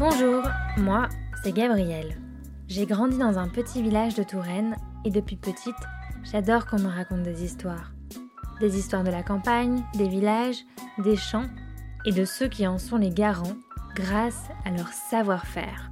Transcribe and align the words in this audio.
Bonjour, 0.00 0.42
moi, 0.78 1.10
c'est 1.42 1.52
Gabrielle. 1.52 2.16
J'ai 2.68 2.86
grandi 2.86 3.18
dans 3.18 3.38
un 3.38 3.48
petit 3.48 3.82
village 3.82 4.14
de 4.14 4.22
Touraine 4.22 4.74
et 5.04 5.10
depuis 5.10 5.36
petite, 5.36 5.76
j'adore 6.22 6.64
qu'on 6.64 6.78
me 6.78 6.88
raconte 6.88 7.22
des 7.22 7.44
histoires. 7.44 7.92
Des 8.60 8.78
histoires 8.78 9.04
de 9.04 9.10
la 9.10 9.22
campagne, 9.22 9.84
des 9.92 10.08
villages, 10.08 10.64
des 11.04 11.16
champs 11.16 11.50
et 12.06 12.12
de 12.12 12.24
ceux 12.24 12.48
qui 12.48 12.66
en 12.66 12.78
sont 12.78 12.96
les 12.96 13.10
garants 13.10 13.58
grâce 13.94 14.44
à 14.64 14.70
leur 14.70 14.88
savoir-faire. 14.88 15.90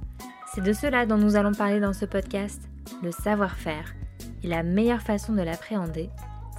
C'est 0.55 0.63
de 0.63 0.73
cela 0.73 1.05
dont 1.05 1.17
nous 1.17 1.35
allons 1.35 1.53
parler 1.53 1.79
dans 1.79 1.93
ce 1.93 2.05
podcast, 2.05 2.63
le 3.03 3.11
savoir-faire. 3.11 3.93
Et 4.41 4.47
la 4.47 4.63
meilleure 4.63 5.03
façon 5.03 5.33
de 5.33 5.43
l'appréhender, 5.43 6.09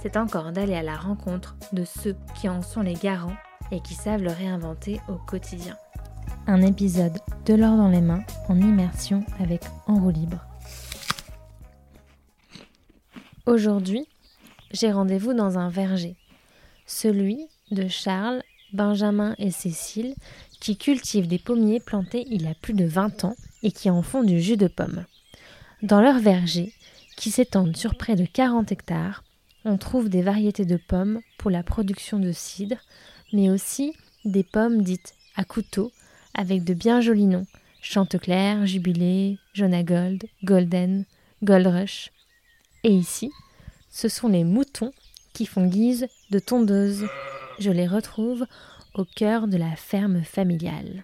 c'est 0.01 0.15
encore 0.15 0.53
d'aller 0.53 0.75
à 0.75 0.83
la 0.83 0.95
rencontre 0.95 1.57
de 1.73 1.83
ceux 1.83 2.15
qui 2.33 2.47
en 2.47 2.61
sont 2.61 2.81
les 2.81 2.93
garants 2.93 3.35
et 3.73 3.81
qui 3.81 3.93
savent 3.93 4.23
le 4.23 4.31
réinventer 4.31 5.01
au 5.09 5.15
quotidien. 5.15 5.75
Épisode 6.59 7.17
de 7.45 7.53
l'or 7.53 7.77
dans 7.77 7.87
les 7.87 8.01
mains 8.01 8.25
en 8.49 8.59
immersion 8.59 9.23
avec 9.39 9.61
En 9.87 9.95
roue 9.95 10.11
libre. 10.11 10.45
Aujourd'hui, 13.45 14.05
j'ai 14.71 14.91
rendez-vous 14.91 15.33
dans 15.33 15.57
un 15.57 15.69
verger, 15.69 16.17
celui 16.85 17.47
de 17.71 17.87
Charles, 17.87 18.43
Benjamin 18.73 19.33
et 19.37 19.49
Cécile, 19.49 20.13
qui 20.59 20.77
cultivent 20.77 21.27
des 21.27 21.39
pommiers 21.39 21.79
plantés 21.79 22.25
il 22.29 22.43
y 22.43 22.47
a 22.47 22.53
plus 22.53 22.73
de 22.73 22.85
20 22.85 23.23
ans 23.23 23.35
et 23.63 23.71
qui 23.71 23.89
en 23.89 24.01
font 24.01 24.23
du 24.23 24.41
jus 24.41 24.57
de 24.57 24.67
pomme. 24.67 25.05
Dans 25.81 26.01
leur 26.01 26.19
verger, 26.19 26.73
qui 27.15 27.31
s'étendent 27.31 27.77
sur 27.77 27.95
près 27.95 28.17
de 28.17 28.25
40 28.25 28.73
hectares, 28.73 29.23
on 29.63 29.77
trouve 29.77 30.09
des 30.09 30.21
variétés 30.21 30.65
de 30.65 30.77
pommes 30.77 31.21
pour 31.37 31.49
la 31.49 31.63
production 31.63 32.19
de 32.19 32.33
cidre, 32.33 32.77
mais 33.31 33.49
aussi 33.49 33.93
des 34.25 34.43
pommes 34.43 34.81
dites 34.81 35.15
à 35.37 35.45
couteau 35.45 35.91
avec 36.33 36.63
de 36.63 36.73
bien 36.73 37.01
jolis 37.01 37.27
noms 37.27 37.45
Chanteclair, 37.81 38.67
Jubilé, 38.67 39.39
Jonah 39.53 39.83
Gold, 39.83 40.25
Golden, 40.43 41.05
Gold 41.43 41.67
Rush. 41.67 42.11
Et 42.83 42.91
ici, 42.91 43.31
ce 43.89 44.07
sont 44.07 44.27
les 44.27 44.43
moutons 44.43 44.91
qui 45.33 45.45
font 45.45 45.65
guise 45.65 46.07
de 46.29 46.39
tondeuse. 46.39 47.05
Je 47.59 47.71
les 47.71 47.87
retrouve 47.87 48.45
au 48.93 49.03
cœur 49.03 49.47
de 49.47 49.57
la 49.57 49.75
ferme 49.75 50.23
familiale. 50.23 51.03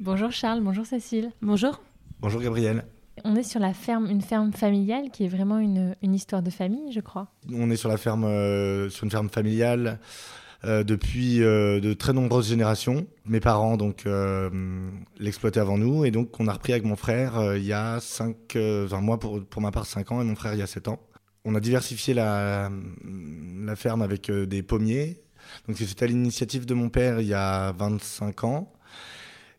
Bonjour 0.00 0.30
Charles, 0.30 0.60
bonjour 0.60 0.86
Cécile. 0.86 1.32
Bonjour. 1.40 1.80
Bonjour 2.20 2.40
Gabriel. 2.40 2.84
On 3.24 3.34
est 3.34 3.42
sur 3.42 3.58
la 3.58 3.74
ferme, 3.74 4.06
une 4.06 4.22
ferme 4.22 4.52
familiale 4.52 5.10
qui 5.10 5.24
est 5.24 5.28
vraiment 5.28 5.58
une, 5.58 5.96
une 6.02 6.14
histoire 6.14 6.42
de 6.42 6.50
famille, 6.50 6.92
je 6.92 7.00
crois. 7.00 7.28
On 7.52 7.70
est 7.70 7.76
sur 7.76 7.88
la 7.88 7.96
ferme, 7.96 8.24
euh, 8.24 8.88
sur 8.90 9.04
une 9.04 9.10
ferme 9.10 9.28
familiale 9.28 9.98
euh, 10.64 10.82
depuis 10.82 11.42
euh, 11.42 11.78
de 11.78 11.92
très 11.92 12.12
nombreuses 12.12 12.48
générations. 12.48 13.06
Mes 13.26 13.40
parents 13.40 13.76
donc 13.76 14.06
euh, 14.06 14.50
l'exploitaient 15.18 15.60
avant 15.60 15.78
nous 15.78 16.04
et 16.04 16.10
donc 16.10 16.40
on 16.40 16.48
a 16.48 16.52
repris 16.52 16.72
avec 16.72 16.84
mon 16.84 16.96
frère 16.96 17.38
euh, 17.38 17.58
il 17.58 17.64
y 17.64 17.72
a 17.72 18.00
5, 18.00 18.36
enfin 18.84 19.00
moi 19.00 19.20
pour, 19.20 19.44
pour 19.44 19.62
ma 19.62 19.70
part 19.70 19.86
5 19.86 20.10
ans 20.12 20.20
et 20.20 20.24
mon 20.24 20.34
frère 20.34 20.54
il 20.54 20.58
y 20.58 20.62
a 20.62 20.66
7 20.66 20.88
ans. 20.88 21.00
On 21.44 21.54
a 21.54 21.60
diversifié 21.60 22.12
la, 22.12 22.70
la 23.64 23.76
ferme 23.76 24.02
avec 24.02 24.30
euh, 24.30 24.46
des 24.46 24.62
pommiers. 24.62 25.22
Donc 25.66 25.78
c'était 25.78 26.04
à 26.04 26.08
l'initiative 26.08 26.66
de 26.66 26.74
mon 26.74 26.88
père 26.88 27.20
il 27.20 27.28
y 27.28 27.34
a 27.34 27.72
25 27.72 28.44
ans. 28.44 28.72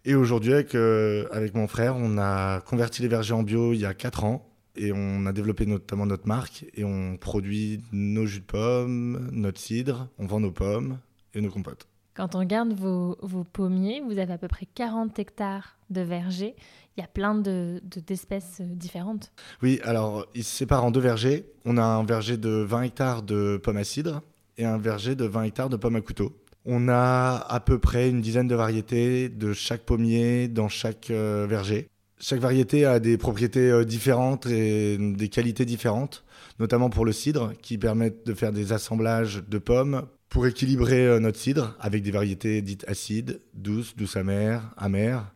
Et 0.05 0.15
aujourd'hui 0.15 0.53
avec, 0.53 0.75
euh, 0.75 1.27
avec 1.31 1.55
mon 1.55 1.67
frère 1.67 1.95
on 1.95 2.17
a 2.17 2.61
converti 2.61 3.01
les 3.01 3.07
vergers 3.07 3.33
en 3.33 3.43
bio 3.43 3.73
il 3.73 3.79
y 3.79 3.85
a 3.85 3.93
4 3.93 4.25
ans. 4.25 4.48
Et 4.75 4.91
on 4.93 5.25
a 5.25 5.33
développé 5.33 5.65
notamment 5.65 6.05
notre 6.05 6.27
marque 6.27 6.65
et 6.75 6.83
on 6.83 7.17
produit 7.17 7.81
nos 7.91 8.25
jus 8.25 8.39
de 8.41 8.45
pommes, 8.45 9.29
notre 9.31 9.59
cidre, 9.59 10.07
on 10.17 10.25
vend 10.25 10.39
nos 10.39 10.51
pommes 10.51 10.99
et 11.33 11.41
nos 11.41 11.49
compotes. 11.49 11.87
Quand 12.15 12.35
on 12.35 12.39
regarde 12.39 12.73
vos, 12.73 13.17
vos 13.21 13.43
pommiers, 13.43 14.01
vous 14.01 14.17
avez 14.17 14.33
à 14.33 14.37
peu 14.37 14.47
près 14.47 14.67
40 14.75 15.17
hectares 15.19 15.77
de 15.89 16.01
vergers. 16.01 16.55
Il 16.97 17.01
y 17.01 17.03
a 17.03 17.07
plein 17.07 17.33
de- 17.35 17.81
de- 17.83 17.99
d'espèces 18.01 18.57
euh, 18.61 18.65
différentes. 18.75 19.31
Oui, 19.61 19.79
alors 19.83 20.25
ils 20.35 20.43
se 20.43 20.55
séparent 20.57 20.83
en 20.83 20.91
deux 20.91 20.99
vergers. 20.99 21.45
On 21.65 21.77
a 21.77 21.83
un 21.83 22.03
verger 22.03 22.35
de 22.37 22.49
20 22.49 22.81
hectares 22.83 23.21
de 23.23 23.57
pommes 23.61 23.77
à 23.77 23.83
cidre 23.85 24.21
et 24.57 24.65
un 24.65 24.77
verger 24.77 25.15
de 25.15 25.25
20 25.25 25.43
hectares 25.43 25.69
de 25.69 25.77
pommes 25.77 25.95
à 25.95 26.01
couteau. 26.01 26.35
On 26.65 26.89
a 26.89 27.37
à 27.37 27.59
peu 27.61 27.79
près 27.79 28.09
une 28.09 28.19
dizaine 28.21 28.47
de 28.47 28.55
variétés 28.55 29.29
de 29.29 29.53
chaque 29.53 29.83
pommier 29.85 30.49
dans 30.49 30.67
chaque 30.67 31.09
euh, 31.09 31.47
verger. 31.49 31.87
Chaque 32.19 32.39
variété 32.39 32.85
a 32.85 32.99
des 32.99 33.17
propriétés 33.17 33.71
euh, 33.71 33.85
différentes 33.85 34.45
et 34.45 34.97
des 34.97 35.29
qualités 35.29 35.65
différentes, 35.65 36.25
notamment 36.59 36.89
pour 36.89 37.05
le 37.05 37.13
cidre, 37.13 37.53
qui 37.61 37.77
permettent 37.77 38.25
de 38.25 38.33
faire 38.33 38.51
des 38.51 38.73
assemblages 38.73 39.41
de 39.47 39.57
pommes 39.57 40.03
pour 40.27 40.45
équilibrer 40.45 41.07
euh, 41.07 41.19
notre 41.19 41.39
cidre 41.39 41.75
avec 41.79 42.03
des 42.03 42.11
variétés 42.11 42.61
dites 42.61 42.83
acides, 42.87 43.41
douces, 43.53 43.95
douces 43.95 44.17
amères, 44.17 44.73
amères, 44.77 45.31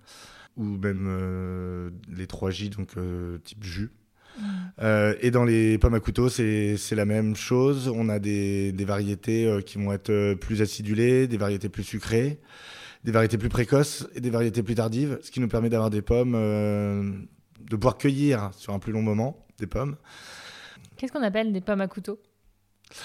ou 0.57 0.63
même 0.63 1.05
euh, 1.07 1.89
les 2.16 2.25
3J, 2.25 2.69
donc 2.69 2.89
euh, 2.97 3.38
type 3.44 3.63
jus. 3.63 3.91
Euh, 4.81 5.15
et 5.21 5.29
dans 5.31 5.44
les 5.44 5.77
pommes 5.77 5.94
à 5.94 6.00
couteau, 6.00 6.27
c'est 6.27 6.77
la 6.91 7.05
même 7.05 7.35
chose. 7.35 7.88
On 7.88 8.09
a 8.09 8.19
des, 8.19 8.71
des 8.71 8.85
variétés 8.85 9.59
qui 9.65 9.77
vont 9.77 9.94
être 9.94 10.33
plus 10.35 10.61
acidulées, 10.61 11.27
des 11.27 11.38
variétés 11.38 11.69
plus 11.69 11.83
sucrées, 11.83 12.39
des 13.03 13.12
variétés 13.12 13.38
plus 13.38 13.50
précoces 13.50 14.08
et 14.16 14.22
des 14.22 14.30
variétés 14.30 14.64
plus 14.64 14.75
tardives, 14.75 15.19
ce 15.22 15.31
qui 15.31 15.40
nous 15.40 15.47
permet 15.47 15.69
d'avoir 15.69 15.90
des 15.90 16.02
pommes, 16.02 16.36
euh, 16.36 17.12
de 17.59 17.75
pouvoir 17.75 17.97
cueillir 17.97 18.52
sur 18.56 18.74
un 18.74 18.80
plus 18.80 18.91
long 18.91 19.02
moment 19.02 19.46
des 19.58 19.68
pommes. 19.68 19.97
Qu'est-ce 20.97 21.12
qu'on 21.12 21.24
appelle 21.24 21.52
des 21.52 21.62
pommes 21.62 21.81
à 21.81 21.88
couteau? 21.88 22.19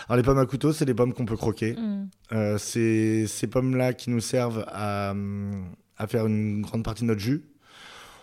Alors 0.08 0.16
les 0.16 0.22
pommes 0.22 0.38
à 0.38 0.46
couteau, 0.46 0.72
c'est 0.72 0.84
des 0.84 0.94
pommes 0.94 1.14
qu'on 1.14 1.24
peut 1.24 1.36
croquer. 1.36 1.74
Hmm. 1.74 2.08
Euh, 2.32 2.58
c'est 2.58 3.26
ces 3.26 3.46
pommes-là 3.46 3.92
qui 3.92 4.10
nous 4.10 4.20
servent 4.20 4.64
à, 4.68 5.14
à 5.96 6.06
faire 6.06 6.26
une 6.26 6.62
grande 6.62 6.84
partie 6.84 7.02
de 7.02 7.08
notre 7.08 7.20
jus. 7.20 7.44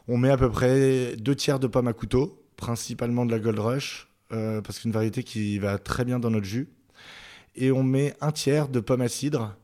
On 0.07 0.17
met 0.17 0.29
à 0.29 0.37
peu 0.37 0.49
près 0.51 1.15
deux 1.17 1.35
tiers 1.35 1.59
de 1.59 1.67
pommes 1.67 1.87
à 1.87 1.93
couteau, 1.93 2.45
principalement 2.57 3.25
de 3.25 3.31
la 3.31 3.39
Gold 3.39 3.59
Rush, 3.59 4.07
euh, 4.31 4.61
parce 4.61 4.77
que 4.77 4.83
c'est 4.83 4.89
une 4.89 4.93
variété 4.93 5.23
qui 5.23 5.57
va 5.57 5.79
très 5.79 6.05
bien 6.05 6.19
dans 6.19 6.29
notre 6.29 6.45
jus. 6.45 6.69
Et 7.55 7.71
on 7.71 7.83
met 7.83 8.13
un 8.21 8.31
tiers 8.31 8.67
de 8.67 8.79
pommes 8.79 9.01
à 9.01 9.07
cidre. 9.07 9.55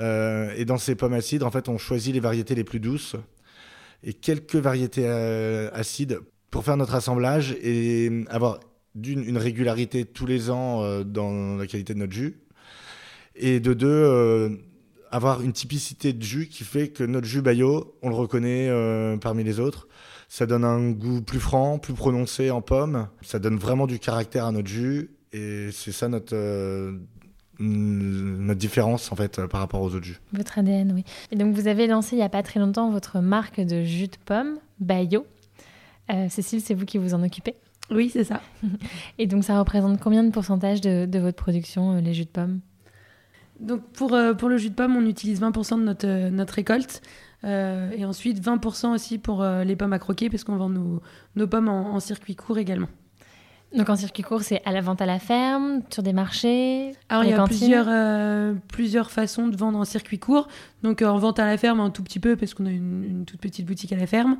Euh, 0.00 0.52
et 0.56 0.64
dans 0.64 0.78
ces 0.78 0.94
pommes 0.94 1.12
à 1.12 1.20
cidre, 1.20 1.46
en 1.46 1.50
fait, 1.50 1.68
on 1.68 1.78
choisit 1.78 2.14
les 2.14 2.20
variétés 2.20 2.54
les 2.54 2.64
plus 2.64 2.80
douces 2.80 3.16
et 4.02 4.14
quelques 4.14 4.56
variétés 4.56 5.04
euh, 5.06 5.70
acides 5.72 6.20
pour 6.50 6.64
faire 6.64 6.76
notre 6.76 6.94
assemblage 6.94 7.52
et 7.62 8.24
avoir 8.28 8.60
d'une 8.94 9.24
une 9.24 9.38
régularité 9.38 10.04
tous 10.04 10.26
les 10.26 10.50
ans 10.50 10.82
euh, 10.82 11.02
dans 11.02 11.56
la 11.56 11.66
qualité 11.66 11.94
de 11.94 11.98
notre 11.98 12.12
jus 12.12 12.40
et 13.34 13.60
de 13.60 13.72
deux, 13.72 14.60
avoir 15.10 15.40
une 15.40 15.54
typicité 15.54 16.12
de 16.12 16.22
jus 16.22 16.48
qui 16.48 16.64
fait 16.64 16.88
que 16.88 17.02
notre 17.02 17.26
jus 17.26 17.40
Bayo, 17.40 17.96
on 18.02 18.10
le 18.10 18.14
reconnaît 18.14 18.70
parmi 19.22 19.42
les 19.42 19.58
autres. 19.58 19.88
Ça 20.28 20.44
donne 20.44 20.64
un 20.64 20.90
goût 20.90 21.22
plus 21.22 21.40
franc, 21.40 21.78
plus 21.78 21.94
prononcé 21.94 22.50
en 22.50 22.60
pomme. 22.60 23.08
Ça 23.22 23.38
donne 23.38 23.56
vraiment 23.56 23.86
du 23.86 23.98
caractère 23.98 24.44
à 24.44 24.52
notre 24.52 24.68
jus. 24.68 25.12
Et 25.32 25.70
c'est 25.72 25.92
ça 25.92 26.08
notre, 26.08 26.36
notre 28.52 28.60
différence 28.60 29.10
en 29.12 29.16
fait 29.16 29.38
euh, 29.38 29.48
par 29.48 29.60
rapport 29.60 29.82
aux 29.82 29.94
autres 29.94 30.04
jus. 30.04 30.20
Votre 30.32 30.58
ADN, 30.58 30.92
oui. 30.92 31.04
Et 31.30 31.36
donc 31.36 31.54
vous 31.54 31.66
avez 31.68 31.86
lancé 31.86 32.16
il 32.16 32.18
n'y 32.18 32.24
a 32.24 32.28
pas 32.28 32.42
très 32.42 32.60
longtemps 32.60 32.90
votre 32.90 33.20
marque 33.20 33.60
de 33.60 33.82
jus 33.82 34.08
de 34.08 34.16
pomme, 34.24 34.58
Bayo. 34.80 35.26
Euh, 36.10 36.28
Cécile, 36.28 36.60
c'est 36.60 36.74
vous 36.74 36.84
qui 36.84 36.98
vous 36.98 37.14
en 37.14 37.22
occupez. 37.22 37.54
Oui, 37.90 38.10
c'est 38.12 38.24
ça. 38.24 38.40
Et 39.18 39.26
donc 39.26 39.44
ça 39.44 39.58
représente 39.58 40.00
combien 40.00 40.22
de 40.22 40.30
pourcentage 40.30 40.80
de, 40.80 41.06
de 41.06 41.18
votre 41.18 41.36
production, 41.36 41.96
euh, 41.96 42.00
les 42.00 42.14
jus 42.14 42.24
de 42.24 42.30
pomme? 42.30 42.60
Donc 43.60 43.82
pour, 43.92 44.14
euh, 44.14 44.34
pour 44.34 44.48
le 44.48 44.56
jus 44.56 44.70
de 44.70 44.74
pomme, 44.74 44.96
on 44.96 45.06
utilise 45.06 45.40
20% 45.40 45.78
de 45.78 45.84
notre, 45.84 46.06
euh, 46.06 46.30
notre 46.30 46.54
récolte. 46.54 47.00
Euh, 47.44 47.90
et 47.96 48.04
ensuite 48.04 48.40
20% 48.40 48.94
aussi 48.94 49.18
pour 49.18 49.42
euh, 49.42 49.64
les 49.64 49.74
pommes 49.74 49.92
à 49.92 49.98
croquer, 49.98 50.30
parce 50.30 50.44
qu'on 50.44 50.56
vend 50.56 50.68
nos, 50.68 51.02
nos 51.34 51.46
pommes 51.46 51.68
en, 51.68 51.94
en 51.94 52.00
circuit 52.00 52.36
court 52.36 52.58
également. 52.58 52.88
Donc 53.74 53.88
en 53.88 53.96
circuit 53.96 54.22
court, 54.22 54.42
c'est 54.42 54.60
à 54.66 54.72
la 54.72 54.82
vente 54.82 55.00
à 55.00 55.06
la 55.06 55.18
ferme, 55.18 55.80
sur 55.90 56.02
des 56.02 56.12
marchés, 56.12 56.92
Alors 57.08 57.24
il 57.24 57.30
y 57.30 57.32
a 57.32 57.42
plusieurs, 57.44 57.86
euh, 57.88 58.54
plusieurs 58.68 59.10
façons 59.10 59.48
de 59.48 59.56
vendre 59.56 59.78
en 59.78 59.84
circuit 59.84 60.18
court. 60.18 60.48
Donc 60.82 61.00
euh, 61.00 61.06
en 61.06 61.18
vente 61.18 61.38
à 61.38 61.46
la 61.46 61.56
ferme 61.56 61.80
un 61.80 61.90
tout 61.90 62.02
petit 62.02 62.20
peu 62.20 62.36
parce 62.36 62.52
qu'on 62.52 62.66
a 62.66 62.70
une, 62.70 63.04
une 63.04 63.24
toute 63.24 63.40
petite 63.40 63.66
boutique 63.66 63.92
à 63.92 63.96
la 63.96 64.06
ferme. 64.06 64.36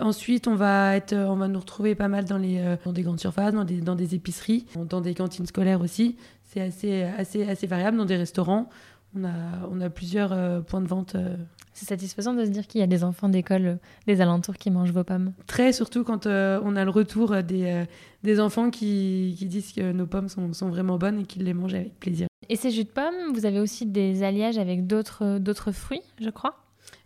Ensuite 0.00 0.48
on 0.48 0.56
va 0.56 0.96
être, 0.96 1.12
euh, 1.12 1.26
on 1.26 1.36
va 1.36 1.46
nous 1.46 1.60
retrouver 1.60 1.94
pas 1.94 2.08
mal 2.08 2.24
dans 2.24 2.38
les 2.38 2.60
dans 2.84 2.92
des 2.92 3.02
grandes 3.02 3.20
surfaces, 3.20 3.54
dans 3.54 3.64
des 3.64 3.80
dans 3.80 3.94
des 3.94 4.14
épiceries, 4.14 4.66
dans 4.76 5.00
des 5.00 5.14
cantines 5.14 5.46
scolaires 5.46 5.80
aussi. 5.80 6.16
C'est 6.44 6.60
assez 6.60 7.02
assez 7.02 7.48
assez 7.48 7.66
variable 7.68 7.96
dans 7.96 8.04
des 8.04 8.16
restaurants. 8.16 8.68
On 9.14 9.24
a 9.24 9.30
on 9.70 9.80
a 9.80 9.90
plusieurs 9.90 10.32
euh, 10.32 10.60
points 10.60 10.80
de 10.80 10.86
vente 10.86 11.14
euh, 11.16 11.36
C'est 11.74 11.86
satisfaisant 11.86 12.32
de 12.32 12.44
se 12.44 12.50
dire 12.50 12.66
qu'il 12.66 12.80
y 12.80 12.84
a 12.84 12.86
des 12.86 13.04
enfants 13.04 13.28
d'école 13.28 13.66
euh, 13.66 13.76
des 14.06 14.20
alentours 14.20 14.56
qui 14.56 14.70
mangent 14.70 14.92
vos 14.92 15.04
pommes. 15.04 15.32
très 15.46 15.72
surtout 15.72 16.02
quand 16.02 16.26
on 16.26 16.76
a 16.76 16.84
le 16.84 16.90
retour 16.90 17.42
des 17.42 17.84
des 18.22 18.40
enfants 18.40 18.70
qui, 18.70 19.34
qui 19.38 19.46
disent 19.46 19.72
que 19.72 19.92
nos 19.92 20.06
pommes 20.06 20.28
sont, 20.28 20.52
sont 20.52 20.68
vraiment 20.68 20.96
bonnes 20.96 21.20
et 21.20 21.24
qu'ils 21.24 21.44
les 21.44 21.54
mangent 21.54 21.74
avec 21.74 21.98
plaisir. 21.98 22.28
Et 22.48 22.56
ces 22.56 22.70
jus 22.70 22.84
de 22.84 22.88
pommes, 22.88 23.32
vous 23.34 23.46
avez 23.46 23.60
aussi 23.60 23.86
des 23.86 24.22
alliages 24.22 24.58
avec 24.58 24.86
d'autres 24.86 25.72
fruits, 25.72 26.02
je 26.20 26.30
crois? 26.30 26.56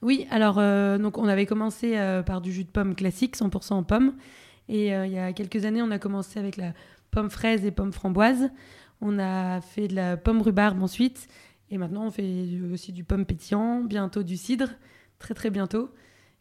Oui, 0.03 0.27
alors 0.31 0.57
donc 0.99 1.19
on 1.19 1.27
avait 1.27 1.47
commencé 1.47 1.97
par 2.27 2.41
du 2.41 2.53
jus 2.53 2.65
de 2.65 2.71
pomme 2.71 2.95
classique, 2.95 3.37
100% 3.37 3.75
en 3.75 3.83
pomme. 3.83 4.15
Et 4.69 4.89
il 4.89 5.13
y 5.13 5.19
a 5.19 5.33
quelques 5.33 5.65
années, 5.65 5.83
on 5.83 5.91
a 5.91 5.99
commencé 5.99 6.39
avec 6.39 6.57
la 6.57 6.73
pomme 7.11 7.31
fraise 7.31 7.65
et 7.65 7.71
pomme 7.71 7.93
framboise. 7.93 8.51
On 9.01 9.19
a 9.19 9.61
fait 9.61 9.89
de 9.89 9.95
la 9.95 10.17
pomme 10.17 10.43
rhubarbe 10.43 10.83
ensuite. 10.83 11.29
Et 11.71 11.79
maintenant, 11.79 12.07
on 12.07 12.11
fait 12.11 12.47
aussi 12.73 12.93
du 12.93 13.05
pomme 13.05 13.25
pétillant, 13.25 13.83
bientôt 13.83 14.23
du 14.23 14.37
cidre, 14.37 14.69
très 15.19 15.35
très 15.35 15.51
bientôt. 15.51 15.91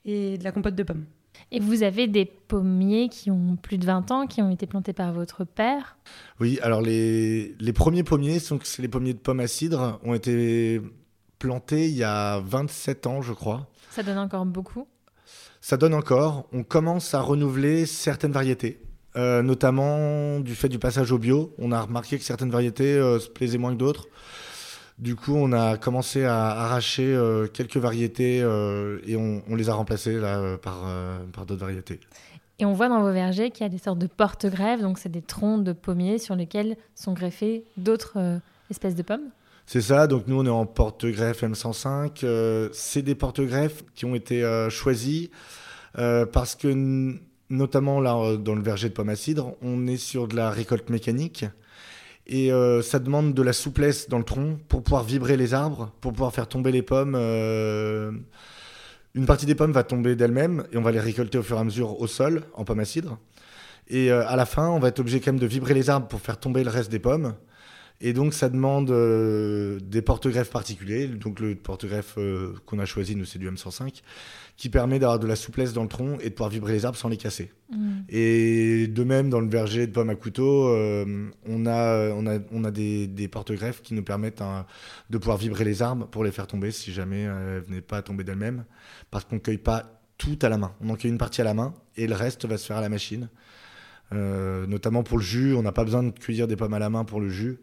et 0.05 0.37
de 0.37 0.43
la 0.43 0.51
compote 0.51 0.75
de 0.75 0.83
pommes. 0.83 1.05
Et 1.51 1.59
vous 1.59 1.83
avez 1.83 2.07
des 2.07 2.25
pommiers 2.25 3.09
qui 3.09 3.31
ont 3.31 3.57
plus 3.61 3.77
de 3.77 3.85
20 3.85 4.11
ans, 4.11 4.27
qui 4.27 4.41
ont 4.41 4.51
été 4.51 4.67
plantés 4.67 4.93
par 4.93 5.13
votre 5.13 5.43
père? 5.43 5.97
Oui, 6.39 6.59
alors 6.61 6.81
les, 6.81 7.55
les 7.59 7.73
premiers 7.73 8.03
pommiers, 8.03 8.39
sont, 8.39 8.59
c'est 8.63 8.81
les 8.81 8.87
pommiers 8.87 9.13
de 9.13 9.19
pommes 9.19 9.39
à 9.39 9.47
cidre, 9.47 9.99
ont 10.03 10.13
été 10.13 10.81
plantés 11.39 11.89
il 11.89 11.95
y 11.95 12.03
a 12.03 12.39
27 12.39 13.07
ans, 13.07 13.21
je 13.21 13.33
crois. 13.33 13.67
Ça 13.89 14.03
donne 14.03 14.17
encore 14.17 14.45
beaucoup? 14.45 14.87
Ça 15.61 15.77
donne 15.77 15.93
encore. 15.93 16.47
On 16.53 16.63
commence 16.63 17.13
à 17.13 17.21
renouveler 17.21 17.85
certaines 17.85 18.31
variétés. 18.31 18.79
Euh, 19.15 19.41
notamment 19.41 20.41
du 20.41 20.55
fait 20.55 20.67
du 20.67 20.77
passage 20.77 21.13
au 21.13 21.17
bio. 21.17 21.53
On 21.57 21.71
a 21.71 21.81
remarqué 21.81 22.17
que 22.17 22.23
certaines 22.25 22.51
variétés 22.51 22.95
euh, 22.95 23.17
se 23.17 23.29
plaisaient 23.29 23.57
moins 23.57 23.71
que 23.71 23.77
d'autres. 23.77 24.07
Du 24.97 25.15
coup, 25.15 25.35
on 25.35 25.51
a 25.51 25.77
commencé 25.77 26.23
à 26.23 26.47
arracher 26.51 27.13
euh, 27.13 27.47
quelques 27.47 27.77
variétés 27.77 28.41
euh, 28.41 28.99
et 29.05 29.17
on, 29.17 29.43
on 29.49 29.55
les 29.55 29.69
a 29.69 29.73
remplacées 29.73 30.17
là, 30.17 30.39
euh, 30.39 30.57
par, 30.57 30.85
par 31.33 31.45
d'autres 31.45 31.61
variétés. 31.61 31.99
Et 32.59 32.65
on 32.65 32.71
voit 32.71 32.87
dans 32.87 33.01
vos 33.01 33.11
vergers 33.11 33.51
qu'il 33.51 33.63
y 33.63 33.65
a 33.65 33.69
des 33.69 33.77
sortes 33.77 33.99
de 33.99 34.07
porte-greffes, 34.07 34.81
donc 34.81 34.97
c'est 34.97 35.11
des 35.11 35.21
troncs 35.21 35.63
de 35.63 35.73
pommiers 35.73 36.17
sur 36.17 36.35
lesquels 36.35 36.77
sont 36.95 37.11
greffées 37.11 37.65
d'autres 37.75 38.39
espèces 38.69 38.95
de 38.95 39.03
pommes. 39.03 39.29
C'est 39.65 39.81
ça, 39.81 40.05
donc 40.05 40.27
nous 40.27 40.39
on 40.39 40.45
est 40.45 40.49
en 40.49 40.65
porte-greffe 40.65 41.43
M105. 41.43 42.23
Euh, 42.23 42.69
c'est 42.71 43.01
des 43.01 43.15
porte-greffes 43.15 43.83
qui 43.95 44.05
ont 44.05 44.13
été 44.13 44.43
euh, 44.43 44.69
choisis 44.69 45.29
euh, 45.97 46.25
parce 46.25 46.55
que, 46.55 47.17
notamment 47.49 47.99
là 47.99 48.37
dans 48.37 48.55
le 48.55 48.61
verger 48.61 48.89
de 48.89 48.93
pommes 48.93 49.09
à 49.09 49.15
cidre, 49.15 49.55
on 49.61 49.87
est 49.87 49.97
sur 49.97 50.27
de 50.27 50.35
la 50.35 50.51
récolte 50.51 50.89
mécanique 50.89 51.45
et 52.27 52.51
euh, 52.51 52.81
ça 52.81 52.99
demande 52.99 53.33
de 53.33 53.41
la 53.41 53.53
souplesse 53.53 54.09
dans 54.09 54.17
le 54.17 54.23
tronc 54.23 54.57
pour 54.67 54.81
pouvoir 54.83 55.03
vibrer 55.03 55.37
les 55.37 55.53
arbres, 55.53 55.91
pour 56.01 56.11
pouvoir 56.11 56.33
faire 56.33 56.47
tomber 56.47 56.71
les 56.71 56.81
pommes. 56.81 57.15
euh, 57.15 58.11
Une 59.13 59.25
partie 59.25 59.45
des 59.45 59.55
pommes 59.55 59.71
va 59.71 59.83
tomber 59.83 60.15
d'elle-même 60.15 60.65
et 60.71 60.77
on 60.77 60.81
va 60.81 60.91
les 60.91 60.99
récolter 60.99 61.37
au 61.37 61.43
fur 61.43 61.57
et 61.57 61.59
à 61.59 61.63
mesure 61.63 61.99
au 62.01 62.07
sol 62.07 62.43
en 62.53 62.63
pommes 62.65 62.79
à 62.79 62.85
cidre. 62.85 63.17
Et 63.87 64.11
euh, 64.11 64.27
à 64.27 64.35
la 64.35 64.45
fin, 64.45 64.69
on 64.69 64.79
va 64.79 64.87
être 64.87 64.99
obligé 64.99 65.19
quand 65.19 65.31
même 65.31 65.39
de 65.39 65.45
vibrer 65.45 65.75
les 65.75 65.89
arbres 65.89 66.07
pour 66.07 66.19
faire 66.19 66.39
tomber 66.39 66.63
le 66.63 66.71
reste 66.71 66.91
des 66.91 66.99
pommes. 66.99 67.35
Et 68.01 68.11
donc, 68.11 68.33
ça 68.33 68.49
demande 68.49 68.91
euh, 68.91 69.79
des 69.81 70.01
porte-greffes 70.01 70.49
particuliers. 70.49 71.07
Donc, 71.07 71.39
le 71.39 71.55
porte-greffe 71.55 72.15
euh, 72.17 72.53
qu'on 72.65 72.77
a 72.79 72.85
choisi, 72.85 73.15
nous, 73.15 73.23
c'est 73.23 73.39
du 73.39 73.49
M105, 73.49 74.01
qui 74.57 74.69
permet 74.69 74.99
d'avoir 74.99 75.17
de 75.17 75.27
la 75.27 75.37
souplesse 75.37 75.71
dans 75.71 75.83
le 75.83 75.87
tronc 75.87 76.17
et 76.19 76.29
de 76.29 76.33
pouvoir 76.35 76.49
vibrer 76.49 76.73
les 76.73 76.85
arbres 76.85 76.97
sans 76.97 77.07
les 77.07 77.17
casser. 77.17 77.51
Et 78.09 78.87
de 78.87 79.03
même, 79.03 79.29
dans 79.29 79.39
le 79.39 79.49
verger 79.49 79.87
de 79.87 79.91
pommes 79.91 80.09
à 80.09 80.15
couteau, 80.15 80.67
euh, 80.67 81.29
on 81.47 81.65
a, 81.65 82.11
on 82.11 82.27
a, 82.27 82.39
on 82.51 82.63
a 82.63 82.71
des, 82.71 83.07
des 83.07 83.27
porte-greffes 83.27 83.81
qui 83.81 83.93
nous 83.93 84.03
permettent 84.03 84.41
hein, 84.41 84.65
de 85.09 85.17
pouvoir 85.17 85.37
vibrer 85.37 85.63
les 85.63 85.81
arbres 85.81 86.05
pour 86.07 86.23
les 86.23 86.31
faire 86.31 86.47
tomber 86.47 86.71
si 86.71 86.93
jamais 86.93 87.21
elles 87.21 87.61
venaient 87.61 87.81
pas 87.81 87.97
à 87.97 88.01
tomber 88.01 88.23
d'elles-mêmes. 88.23 88.65
Parce 89.09 89.25
qu'on 89.25 89.35
ne 89.35 89.39
cueille 89.39 89.57
pas 89.57 89.99
tout 90.17 90.37
à 90.41 90.49
la 90.49 90.57
main. 90.57 90.73
On 90.81 90.89
en 90.89 90.95
cueille 90.95 91.11
une 91.11 91.17
partie 91.17 91.41
à 91.41 91.43
la 91.43 91.53
main 91.53 91.73
et 91.95 92.07
le 92.07 92.13
reste 92.13 92.45
va 92.45 92.57
se 92.57 92.67
faire 92.67 92.77
à 92.77 92.81
la 92.81 92.89
machine. 92.89 93.29
Notamment 94.11 95.03
pour 95.03 95.17
le 95.17 95.23
jus, 95.23 95.55
on 95.55 95.63
n'a 95.63 95.71
pas 95.71 95.83
besoin 95.83 96.03
de 96.03 96.11
cueillir 96.11 96.47
des 96.47 96.55
pommes 96.55 96.75
à 96.75 96.79
la 96.79 96.89
main 96.89 97.03
pour 97.03 97.19
le 97.19 97.29
jus. 97.29 97.57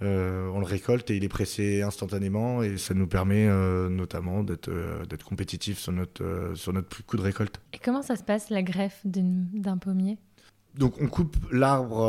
Euh, 0.00 0.48
on 0.48 0.58
le 0.58 0.66
récolte 0.66 1.10
et 1.10 1.16
il 1.16 1.22
est 1.22 1.28
pressé 1.28 1.82
instantanément 1.82 2.62
et 2.62 2.76
ça 2.76 2.94
nous 2.94 3.06
permet 3.06 3.46
euh, 3.46 3.88
notamment 3.88 4.42
d'être 4.42 4.68
euh, 4.68 5.04
d'être 5.04 5.24
compétitif 5.24 5.78
sur 5.78 5.92
notre, 5.92 6.24
euh, 6.24 6.54
sur 6.56 6.72
notre 6.72 7.04
coût 7.04 7.16
de 7.16 7.22
récolte. 7.22 7.60
Et 7.72 7.78
comment 7.78 8.02
ça 8.02 8.16
se 8.16 8.24
passe, 8.24 8.50
la 8.50 8.62
greffe 8.62 9.00
d'un 9.04 9.78
pommier? 9.78 10.18
Donc 10.74 11.00
on 11.00 11.06
coupe 11.06 11.36
l'arbre 11.52 12.08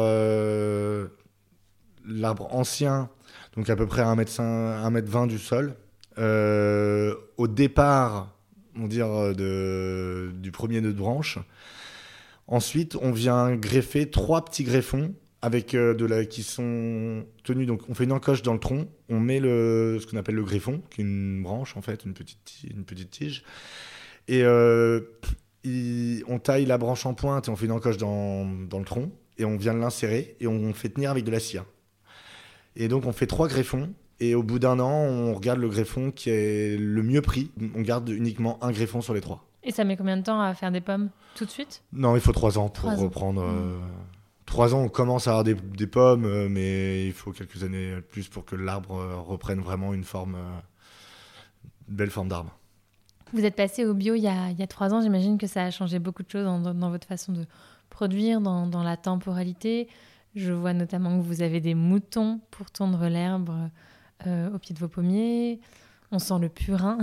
l'arbre 2.05 2.53
ancien, 2.53 3.09
donc 3.55 3.69
à 3.69 3.75
peu 3.75 3.85
près 3.85 4.01
à 4.01 4.13
1m20 4.15 5.27
du 5.27 5.37
sol. 5.37 5.75
Au 6.17 7.47
départ, 7.47 8.35
on 8.75 8.87
dire, 8.87 9.35
de, 9.35 10.31
du 10.35 10.51
premier 10.51 10.81
nœud 10.81 10.93
de 10.93 10.97
branche. 10.97 11.39
Ensuite, 12.47 12.97
on 13.01 13.11
vient 13.11 13.55
greffer 13.55 14.09
trois 14.09 14.43
petits 14.43 14.63
greffons 14.63 15.13
avec 15.43 15.75
euh, 15.75 15.93
de 15.93 16.05
la, 16.05 16.25
qui 16.25 16.41
sont 16.41 17.25
tenus. 17.43 17.67
Donc, 17.67 17.81
on 17.89 17.93
fait 17.93 18.05
une 18.05 18.13
encoche 18.13 18.41
dans 18.41 18.53
le 18.53 18.59
tronc, 18.59 18.87
on 19.09 19.19
met 19.19 19.39
le, 19.39 19.99
ce 20.01 20.07
qu'on 20.07 20.17
appelle 20.17 20.35
le 20.35 20.43
greffon, 20.43 20.81
qui 20.89 21.01
est 21.01 21.03
une 21.03 21.43
branche 21.43 21.75
en 21.77 21.81
fait, 21.81 22.05
une 22.05 22.13
petite, 22.13 22.39
ti- 22.45 22.67
une 22.67 22.85
petite 22.85 23.11
tige. 23.11 23.43
Et 24.29 24.41
euh, 24.43 25.01
il- 25.65 26.23
on 26.27 26.39
taille 26.39 26.65
la 26.65 26.77
branche 26.77 27.05
en 27.05 27.13
pointe 27.13 27.47
et 27.47 27.51
on 27.51 27.55
fait 27.57 27.65
une 27.65 27.73
encoche 27.73 27.97
dans, 27.97 28.45
dans 28.69 28.79
le 28.79 28.85
tronc 28.85 29.11
et 29.37 29.43
on 29.45 29.57
vient 29.57 29.73
l'insérer 29.73 30.37
et 30.39 30.47
on 30.47 30.73
fait 30.73 30.89
tenir 30.89 31.11
avec 31.11 31.25
de 31.25 31.31
la 31.31 31.39
cire. 31.41 31.65
Et 32.77 32.87
donc, 32.87 33.05
on 33.05 33.11
fait 33.11 33.27
trois 33.27 33.47
greffons. 33.47 33.93
Et 34.19 34.35
au 34.35 34.43
bout 34.43 34.59
d'un 34.59 34.79
an, 34.79 34.91
on 35.03 35.33
regarde 35.33 35.59
le 35.59 35.67
greffon 35.67 36.09
qui 36.11 36.29
est 36.29 36.77
le 36.79 37.03
mieux 37.03 37.21
pris. 37.21 37.51
On 37.75 37.81
garde 37.81 38.07
uniquement 38.07 38.63
un 38.63 38.71
greffon 38.71 39.01
sur 39.01 39.13
les 39.13 39.19
trois. 39.19 39.45
Et 39.63 39.71
ça 39.71 39.83
met 39.83 39.97
combien 39.97 40.15
de 40.15 40.23
temps 40.23 40.39
à 40.39 40.53
faire 40.53 40.71
des 40.71 40.79
pommes? 40.81 41.09
Tout 41.35 41.43
de 41.45 41.49
suite? 41.49 41.83
Non, 41.91 42.15
il 42.15 42.21
faut 42.21 42.31
trois 42.31 42.57
ans 42.57 42.69
pour 42.69 42.89
Trois 42.89 42.95
ans. 42.95 43.03
reprendre. 43.03 43.43
euh, 43.43 43.77
Trois 44.53 44.75
ans, 44.75 44.81
on 44.81 44.87
commence 44.87 45.25
à 45.25 45.31
avoir 45.31 45.43
des, 45.43 45.55
des 45.55 45.87
pommes, 45.87 46.25
euh, 46.25 46.47
mais 46.47 47.07
il 47.07 47.13
faut 47.13 47.31
quelques 47.31 47.63
années 47.63 47.95
plus 48.11 48.27
pour 48.27 48.45
que 48.45 48.55
l'arbre 48.55 48.97
euh, 48.97 49.15
reprenne 49.15 49.59
vraiment 49.59 49.95
une 49.95 50.03
forme, 50.03 50.35
euh, 50.35 50.59
une 51.89 51.95
belle 51.95 52.11
forme 52.11 52.27
d'arbre. 52.27 52.55
Vous 53.33 53.45
êtes 53.45 53.55
passé 53.55 53.83
au 53.83 53.95
bio 53.95 54.13
il 54.13 54.21
y 54.21 54.27
a, 54.27 54.51
il 54.51 54.59
y 54.59 54.61
a 54.61 54.67
trois 54.67 54.93
ans, 54.93 55.01
j'imagine 55.01 55.39
que 55.39 55.47
ça 55.47 55.63
a 55.63 55.71
changé 55.71 55.97
beaucoup 55.97 56.21
de 56.21 56.29
choses 56.29 56.45
dans, 56.45 56.71
dans 56.71 56.91
votre 56.91 57.07
façon 57.07 57.31
de 57.31 57.47
produire, 57.89 58.41
dans, 58.41 58.67
dans 58.67 58.83
la 58.83 58.95
temporalité. 58.95 59.87
Je 60.35 60.51
vois 60.51 60.73
notamment 60.73 61.17
que 61.19 61.25
vous 61.25 61.41
avez 61.41 61.59
des 61.59 61.73
moutons 61.73 62.39
pour 62.51 62.69
tondre 62.69 63.07
l'herbe 63.07 63.49
euh, 64.27 64.53
au 64.53 64.59
pied 64.59 64.75
de 64.75 64.79
vos 64.79 64.87
pommiers. 64.87 65.61
On 66.11 66.19
sent 66.19 66.37
le 66.39 66.49
purin. 66.49 66.99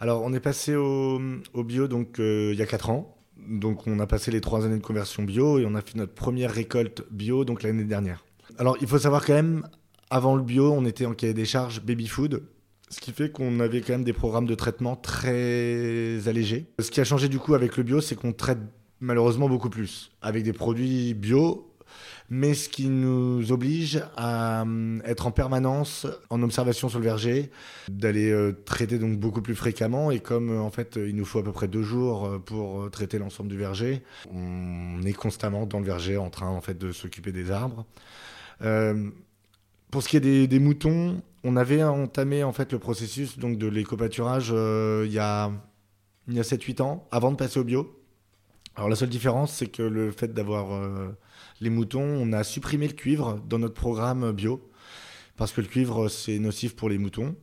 Alors, 0.00 0.24
on 0.24 0.32
est 0.32 0.40
passé 0.40 0.74
au, 0.74 1.20
au 1.54 1.62
bio 1.62 1.86
donc 1.86 2.18
euh, 2.18 2.50
il 2.52 2.58
y 2.58 2.62
a 2.62 2.66
quatre 2.66 2.90
ans. 2.90 3.16
Donc, 3.48 3.86
on 3.86 3.98
a 3.98 4.06
passé 4.06 4.30
les 4.30 4.40
trois 4.40 4.64
années 4.64 4.78
de 4.78 4.82
conversion 4.82 5.22
bio 5.22 5.58
et 5.58 5.66
on 5.66 5.74
a 5.74 5.80
fait 5.80 5.96
notre 5.96 6.14
première 6.14 6.52
récolte 6.52 7.04
bio 7.10 7.44
donc 7.44 7.62
l'année 7.62 7.84
dernière. 7.84 8.24
Alors, 8.58 8.76
il 8.80 8.86
faut 8.86 8.98
savoir 8.98 9.24
quand 9.24 9.34
même, 9.34 9.66
avant 10.10 10.36
le 10.36 10.42
bio, 10.42 10.72
on 10.72 10.84
était 10.84 11.06
en 11.06 11.14
cahier 11.14 11.34
des 11.34 11.44
charges 11.44 11.82
baby 11.82 12.06
food, 12.06 12.42
ce 12.90 13.00
qui 13.00 13.12
fait 13.12 13.30
qu'on 13.30 13.60
avait 13.60 13.80
quand 13.80 13.92
même 13.92 14.04
des 14.04 14.12
programmes 14.12 14.46
de 14.46 14.54
traitement 14.54 14.96
très 14.96 16.28
allégés. 16.28 16.66
Ce 16.80 16.90
qui 16.90 17.00
a 17.00 17.04
changé 17.04 17.28
du 17.28 17.38
coup 17.38 17.54
avec 17.54 17.76
le 17.76 17.84
bio, 17.84 18.00
c'est 18.00 18.16
qu'on 18.16 18.32
traite 18.32 18.58
malheureusement 19.00 19.48
beaucoup 19.48 19.70
plus 19.70 20.10
avec 20.20 20.44
des 20.44 20.52
produits 20.52 21.14
bio. 21.14 21.69
Mais 22.28 22.54
ce 22.54 22.68
qui 22.68 22.88
nous 22.88 23.50
oblige 23.50 24.02
à 24.16 24.62
hum, 24.62 25.02
être 25.04 25.26
en 25.26 25.30
permanence 25.30 26.06
en 26.30 26.42
observation 26.42 26.88
sur 26.88 26.98
le 26.98 27.04
verger, 27.04 27.50
d'aller 27.88 28.30
euh, 28.30 28.52
traiter 28.64 28.98
donc 28.98 29.18
beaucoup 29.18 29.42
plus 29.42 29.56
fréquemment 29.56 30.10
et 30.10 30.20
comme 30.20 30.50
euh, 30.50 30.60
en 30.60 30.70
fait 30.70 30.96
euh, 30.96 31.08
il 31.08 31.16
nous 31.16 31.24
faut 31.24 31.40
à 31.40 31.42
peu 31.42 31.52
près 31.52 31.66
deux 31.68 31.82
jours 31.82 32.26
euh, 32.26 32.38
pour 32.38 32.82
euh, 32.82 32.88
traiter 32.88 33.18
l'ensemble 33.18 33.48
du 33.48 33.56
verger, 33.56 34.02
on 34.32 35.02
est 35.04 35.12
constamment 35.12 35.66
dans 35.66 35.80
le 35.80 35.84
verger 35.84 36.16
en 36.16 36.30
train 36.30 36.48
en 36.48 36.60
fait 36.60 36.78
de 36.78 36.92
s'occuper 36.92 37.32
des 37.32 37.50
arbres. 37.50 37.84
Euh, 38.62 39.10
pour 39.90 40.02
ce 40.02 40.08
qui 40.08 40.16
est 40.16 40.46
des, 40.46 40.58
moutons, 40.60 41.20
on 41.42 41.56
avait 41.56 41.82
entamé 41.82 42.44
en 42.44 42.52
fait 42.52 42.72
le 42.72 42.78
processus 42.78 43.38
donc 43.38 43.58
de 43.58 43.66
l'éco-pâturage 43.66 44.50
euh, 44.52 45.04
il 45.06 45.12
y 45.12 45.18
a 45.18 45.50
il 46.28 46.34
y 46.34 46.38
a 46.38 46.42
7-8 46.42 46.80
ans 46.82 47.08
avant 47.10 47.32
de 47.32 47.36
passer 47.36 47.58
au 47.58 47.64
bio. 47.64 47.99
Alors 48.76 48.88
la 48.88 48.96
seule 48.96 49.08
différence 49.08 49.52
c'est 49.52 49.66
que 49.66 49.82
le 49.82 50.10
fait 50.10 50.32
d'avoir 50.32 50.72
euh, 50.72 51.16
les 51.60 51.70
moutons, 51.70 52.02
on 52.02 52.32
a 52.32 52.44
supprimé 52.44 52.86
le 52.86 52.94
cuivre 52.94 53.40
dans 53.48 53.58
notre 53.58 53.74
programme 53.74 54.32
bio 54.32 54.70
parce 55.36 55.52
que 55.52 55.60
le 55.60 55.66
cuivre 55.66 56.08
c'est 56.08 56.38
nocif 56.38 56.76
pour 56.76 56.88
les 56.88 56.98
moutons. 56.98 57.34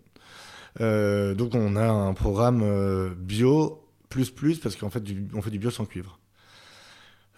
Euh, 0.80 1.34
donc 1.34 1.54
on 1.56 1.76
a 1.76 1.88
un 1.88 2.14
programme 2.14 2.62
euh, 2.64 3.10
bio 3.18 3.84
plus 4.10 4.30
plus 4.32 4.60
parce 4.60 4.76
qu'en 4.76 4.90
fait 4.90 5.04
on 5.34 5.42
fait 5.42 5.52
du 5.52 5.60
bio 5.60 5.70
sans 5.70 5.86
cuivre. 5.86 6.20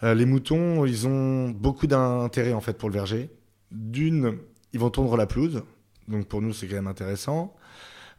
Les 0.01 0.25
moutons, 0.25 0.85
ils 0.85 1.09
ont 1.09 1.49
beaucoup 1.49 1.85
d'intérêt 1.85 2.53
en 2.53 2.61
fait 2.61 2.77
pour 2.77 2.87
le 2.87 2.93
verger. 2.93 3.29
D'une, 3.69 4.37
ils 4.71 4.79
vont 4.79 4.89
tondre 4.89 5.17
la 5.17 5.27
pelouse, 5.27 5.61
donc 6.07 6.25
pour 6.25 6.41
nous 6.41 6.53
c'est 6.53 6.67
quand 6.67 6.75
même 6.75 6.87
intéressant. 6.87 7.53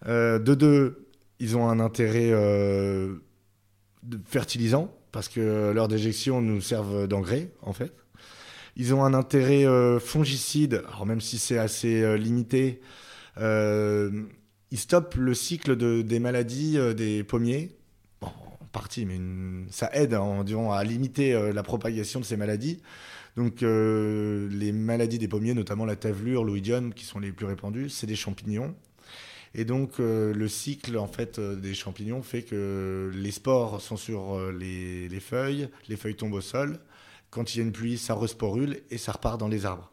De 0.04 0.54
deux, 0.54 1.08
ils 1.38 1.56
ont 1.56 1.70
un 1.70 1.80
intérêt 1.80 2.34
fertilisant 4.26 4.94
parce 5.12 5.28
que 5.28 5.72
leurs 5.72 5.88
déjections 5.88 6.40
nous 6.40 6.60
servent 6.60 7.06
d'engrais 7.06 7.50
en 7.62 7.72
fait. 7.72 7.92
Ils 8.76 8.94
ont 8.94 9.04
un 9.04 9.14
intérêt 9.14 9.66
euh, 9.66 9.98
fongicide, 9.98 10.82
alors 10.86 11.04
même 11.06 11.20
si 11.20 11.38
c'est 11.38 11.58
assez 11.58 12.02
euh, 12.02 12.16
limité. 12.16 12.80
Euh, 13.38 14.22
ils 14.70 14.78
stoppent 14.78 15.16
le 15.16 15.34
cycle 15.34 15.76
de- 15.76 16.02
des 16.02 16.20
maladies 16.20 16.78
des 16.94 17.24
pommiers. 17.24 17.76
En 18.22 18.66
partie, 18.72 19.04
mais 19.04 19.18
ça 19.70 19.90
aide 19.92 20.16
disons, 20.44 20.70
à 20.70 20.84
limiter 20.84 21.32
la 21.52 21.62
propagation 21.64 22.20
de 22.20 22.24
ces 22.24 22.36
maladies. 22.36 22.80
Donc, 23.36 23.62
les 23.62 24.70
maladies 24.72 25.18
des 25.18 25.26
pommiers, 25.26 25.54
notamment 25.54 25.84
la 25.84 25.96
tavelure, 25.96 26.44
l'oïdium, 26.44 26.94
qui 26.94 27.04
sont 27.04 27.18
les 27.18 27.32
plus 27.32 27.46
répandues, 27.46 27.88
c'est 27.88 28.06
des 28.06 28.14
champignons. 28.14 28.76
Et 29.54 29.64
donc, 29.64 29.98
euh, 29.98 30.32
le 30.32 30.48
cycle 30.48 30.96
en 30.96 31.08
fait 31.08 31.38
euh, 31.38 31.56
des 31.56 31.74
champignons 31.74 32.22
fait 32.22 32.42
que 32.42 33.10
les 33.12 33.32
spores 33.32 33.80
sont 33.80 33.96
sur 33.96 34.36
euh, 34.36 34.52
les, 34.52 35.08
les 35.08 35.20
feuilles, 35.20 35.68
les 35.88 35.96
feuilles 35.96 36.14
tombent 36.14 36.34
au 36.34 36.40
sol. 36.40 36.78
Quand 37.30 37.54
il 37.54 37.58
y 37.58 37.60
a 37.60 37.64
une 37.64 37.72
pluie, 37.72 37.98
ça 37.98 38.14
resporule 38.14 38.80
et 38.90 38.98
ça 38.98 39.12
repart 39.12 39.38
dans 39.38 39.48
les 39.48 39.66
arbres. 39.66 39.90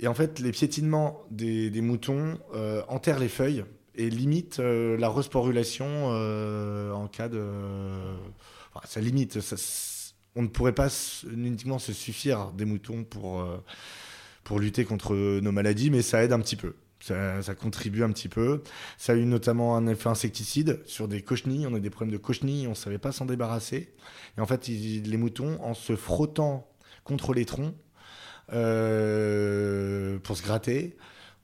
Et 0.00 0.06
en 0.06 0.14
fait, 0.14 0.38
les 0.38 0.52
piétinements 0.52 1.22
des, 1.30 1.70
moutons 1.80 2.38
enterrent 2.88 3.18
les 3.18 3.28
feuilles 3.28 3.64
et 3.96 4.10
limite 4.10 4.60
euh, 4.60 4.96
la 4.96 5.08
resporulation 5.08 6.06
en 6.94 7.08
cas 7.08 7.28
de. 7.28 7.44
Ça 8.84 9.00
limite. 9.00 9.40
ça- 9.40 9.56
on 10.36 10.42
ne 10.42 10.48
pourrait 10.48 10.74
pas 10.74 10.88
uniquement 11.32 11.78
se 11.80 11.92
suffire 11.92 12.52
des 12.52 12.64
moutons 12.64 13.02
pour, 13.02 13.44
pour 14.44 14.60
lutter 14.60 14.84
contre 14.84 15.14
nos 15.40 15.50
maladies, 15.52 15.90
mais 15.90 16.02
ça 16.02 16.22
aide 16.22 16.32
un 16.32 16.38
petit 16.40 16.54
peu. 16.54 16.74
Ça, 17.08 17.54
contribue 17.54 18.02
un 18.02 18.10
petit 18.10 18.28
peu. 18.28 18.62
Ça 18.96 19.12
a 19.12 19.16
eu 19.16 19.24
notamment 19.24 19.76
un 19.76 19.86
effet 19.86 20.08
insecticide 20.08 20.80
sur 20.84 21.08
des 21.08 21.22
cochenilles. 21.22 21.66
On 21.66 21.74
a 21.74 21.80
des 21.80 21.90
problèmes 21.90 22.12
de 22.12 22.18
cochenilles, 22.18 22.66
on 22.66 22.70
ne 22.70 22.76
savait 22.76 22.98
pas 22.98 23.12
s'en 23.12 23.26
débarrasser. 23.26 23.94
Et 24.36 24.40
en 24.40 24.46
fait, 24.46 24.68
les 24.68 25.16
moutons, 25.16 25.58
en 25.62 25.74
se 25.74 25.96
frottant 25.96 26.68
contre 27.04 27.32
les 27.32 27.44
troncs 27.44 27.74
euh, 28.52 30.18
pour 30.18 30.36
se 30.36 30.42
gratter, 30.42 30.96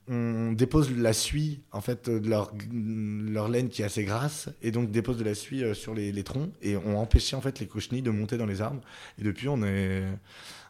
on 0.09 0.53
dépose 0.53 0.91
la 0.97 1.13
suie 1.13 1.63
en 1.73 1.81
fait 1.81 2.11
de 2.11 2.29
leur, 2.29 3.49
laine 3.49 3.69
qui 3.69 3.83
est 3.83 3.85
assez 3.85 4.05
grasse 4.05 4.51
et 4.61 4.71
donc 4.71 4.91
dépose 4.91 5.17
de 5.17 5.25
la 5.25 5.35
suie 5.35 5.65
euh, 5.65 5.73
sur 5.73 5.95
les, 5.95 6.13
les 6.13 6.25
troncs 6.25 6.51
et 6.61 6.77
on 6.77 6.99
empêchait 6.99 7.37
en 7.37 7.41
fait 7.41 7.59
les 7.59 7.67
cochenilles 7.67 8.03
de 8.03 8.11
monter 8.11 8.37
dans 8.37 8.47
les 8.47 8.61
arbres 8.61 8.83
et 9.19 9.23
depuis 9.23 9.49
on 9.49 9.63
est 9.63 10.05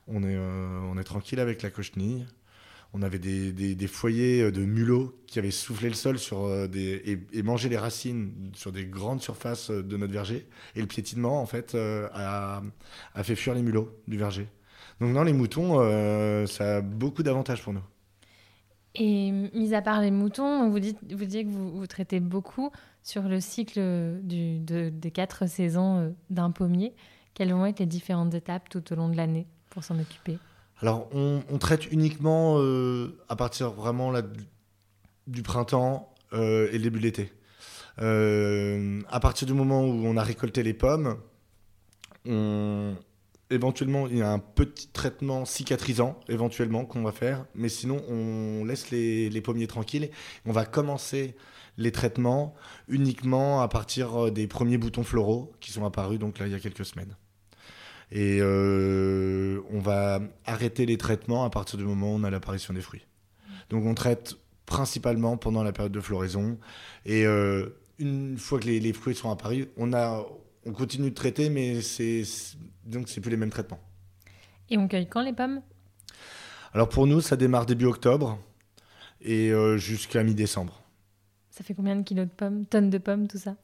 on 0.06 0.22
est 0.22 0.36
euh, 0.36 0.80
on 0.88 0.98
est 0.98 1.04
tranquille 1.04 1.40
avec 1.40 1.62
la 1.62 1.70
cochenille 1.70 2.26
on 2.94 3.02
avait 3.02 3.18
des, 3.18 3.52
des, 3.52 3.86
foyers 3.88 4.52
de 4.52 4.64
mulots 4.64 5.20
qui 5.26 5.40
avaient 5.40 5.50
soufflé 5.50 5.88
le 5.88 5.94
sol 5.96 6.16
sur 6.16 6.44
euh, 6.44 6.68
des, 6.68 7.18
et, 7.32 7.42
mangé 7.42 7.68
les 7.68 7.76
racines 7.76 8.32
sur 8.54 8.70
des 8.70 8.86
grandes 8.86 9.20
surfaces 9.20 9.70
euh, 9.70 9.82
de 9.82 9.96
notre 9.96 10.12
verger. 10.12 10.46
Et 10.76 10.80
le 10.80 10.86
piétinement, 10.86 11.40
en 11.42 11.46
fait, 11.46 11.74
euh, 11.74 12.08
a, 12.14 12.62
a 13.14 13.22
fait 13.24 13.34
fuir 13.34 13.54
les 13.54 13.62
mulots 13.62 13.90
du 14.06 14.16
verger. 14.16 14.46
Donc 15.00 15.12
non, 15.12 15.24
les 15.24 15.32
moutons, 15.32 15.80
euh, 15.80 16.46
ça 16.46 16.76
a 16.76 16.80
beaucoup 16.80 17.24
d'avantages 17.24 17.62
pour 17.62 17.72
nous. 17.72 17.82
Et 18.94 19.32
mis 19.32 19.74
à 19.74 19.82
part 19.82 20.00
les 20.00 20.12
moutons, 20.12 20.70
vous 20.70 20.78
dites, 20.78 20.98
vous 21.12 21.24
dites 21.24 21.48
que 21.48 21.52
vous, 21.52 21.76
vous 21.76 21.86
traitez 21.88 22.20
beaucoup 22.20 22.70
sur 23.02 23.22
le 23.24 23.40
cycle 23.40 24.20
du, 24.22 24.60
de- 24.60 24.90
des 24.90 25.10
quatre 25.10 25.48
saisons 25.48 25.98
euh, 25.98 26.10
d'un 26.30 26.52
pommier. 26.52 26.94
Quelles 27.34 27.52
vont 27.52 27.66
être 27.66 27.80
les 27.80 27.86
différentes 27.86 28.34
étapes 28.34 28.68
tout 28.68 28.92
au 28.92 28.94
long 28.94 29.08
de 29.08 29.16
l'année 29.16 29.48
pour 29.70 29.82
s'en 29.82 29.98
occuper? 29.98 30.38
Alors, 30.80 31.08
on, 31.12 31.58
traite 31.58 31.90
uniquement 31.92 32.56
euh, 32.58 33.16
à 33.28 33.36
partir 33.36 33.70
vraiment 33.70 34.12
du- 35.26 35.42
printemps 35.42 36.12
euh, 36.32 36.68
et 36.72 36.78
début 36.78 36.98
de 36.98 37.04
l'été. 37.04 37.32
Euh, 38.00 39.00
à 39.08 39.20
partir 39.20 39.46
du 39.46 39.54
moment 39.54 39.82
où 39.82 40.04
on 40.04 40.16
a 40.16 40.22
récolté 40.22 40.62
les 40.62 40.74
pommes, 40.74 41.16
on, 42.26 42.96
éventuellement, 43.50 44.08
il 44.08 44.18
y 44.18 44.22
a 44.22 44.30
un 44.30 44.40
petit 44.40 44.88
traitement 44.88 45.44
cicatrisant, 45.44 46.18
éventuellement, 46.28 46.84
qu'on 46.84 47.02
va 47.02 47.12
faire. 47.12 47.46
Mais 47.54 47.68
sinon, 47.68 48.02
on 48.08 48.64
laisse 48.64 48.90
les, 48.90 49.40
pommiers 49.40 49.68
tranquilles. 49.68 50.10
On 50.44 50.52
va 50.52 50.66
commencer 50.66 51.36
les 51.76 51.92
traitements 51.92 52.54
uniquement 52.88 53.60
à 53.62 53.68
partir 53.68 54.30
des 54.32 54.46
premiers 54.46 54.78
boutons 54.78 55.04
floraux 55.04 55.52
qui 55.60 55.72
sont 55.72 55.84
apparus, 55.84 56.18
donc 56.18 56.38
il 56.40 56.48
y 56.48 56.54
a 56.54 56.60
quelques 56.60 56.84
semaines. 56.84 57.16
Et 58.16 58.38
euh, 58.40 59.60
on 59.70 59.80
va 59.80 60.20
arrêter 60.46 60.86
les 60.86 60.96
traitements 60.96 61.44
à 61.44 61.50
partir 61.50 61.76
du 61.78 61.84
moment 61.84 62.12
où 62.12 62.16
on 62.16 62.22
a 62.24 62.30
l'apparition 62.30 62.72
des 62.72 62.80
fruits. 62.80 63.04
Donc 63.70 63.84
on 63.84 63.94
traite 63.94 64.36
principalement 64.66 65.36
pendant 65.36 65.64
la 65.64 65.72
période 65.72 65.92
de 65.92 66.00
floraison. 66.00 66.56
Et 67.04 67.26
euh, 67.26 67.70
une 67.98 68.38
fois 68.38 68.60
que 68.60 68.66
les, 68.66 68.78
les 68.78 68.92
fruits 68.92 69.16
sont 69.16 69.30
apparus, 69.30 69.66
on, 69.76 69.92
a, 69.92 70.24
on 70.64 70.72
continue 70.72 71.10
de 71.10 71.14
traiter, 71.14 71.50
mais 71.50 71.82
c'est 71.82 72.24
c'est- 72.24 72.56
donc 72.86 73.08
c'est 73.08 73.20
plus 73.20 73.30
les 73.32 73.36
mêmes 73.36 73.50
traitements. 73.50 73.80
Et 74.70 74.78
on 74.78 74.86
cueille 74.86 75.08
quand 75.08 75.22
les 75.22 75.32
pommes? 75.32 75.60
Alors 76.72 76.88
pour 76.88 77.06
nous, 77.08 77.20
ça 77.20 77.36
démarre 77.36 77.66
début 77.66 77.86
octobre 77.86 78.38
et 79.20 79.50
euh, 79.50 79.76
jusqu'à 79.76 80.22
mi-décembre. 80.22 80.82
Ça 81.50 81.64
fait 81.64 81.74
combien 81.74 81.96
de 81.96 82.02
kilos 82.02 82.26
de 82.26 82.32
pommes 82.32 82.64
Tonnes 82.66 82.90
de 82.90 82.98
pommes, 82.98 83.26
tout 83.26 83.38
ça? 83.38 83.56